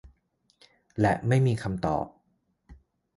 [0.99, 2.05] และไม่มีคำตอบ